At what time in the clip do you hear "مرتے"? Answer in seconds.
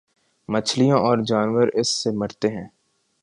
2.11-2.47